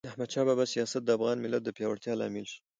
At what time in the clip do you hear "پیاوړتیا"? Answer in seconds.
1.77-2.13